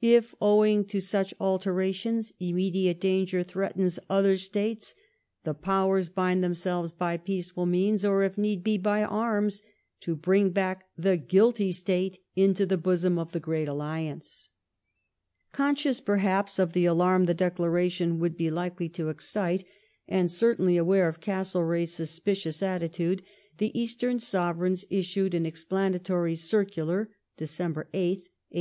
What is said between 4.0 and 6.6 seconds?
other States, the Powei"s \ bind